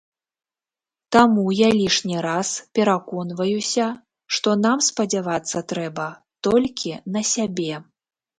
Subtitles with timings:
[1.15, 3.85] Таму я лішні раз пераконваюся,
[4.39, 6.09] што нам спадзявацца трэба
[6.49, 7.71] толькі на сябе.